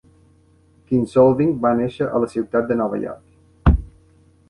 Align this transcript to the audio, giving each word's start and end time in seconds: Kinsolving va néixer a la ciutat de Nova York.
Kinsolving 0.91 1.53
va 1.67 1.75
néixer 1.83 2.09
a 2.17 2.25
la 2.25 2.33
ciutat 2.35 2.69
de 2.73 2.81
Nova 2.83 3.03
York. 3.07 3.81